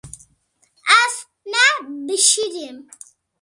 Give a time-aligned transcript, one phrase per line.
[1.01, 1.13] Ez
[1.51, 2.77] nebişirîm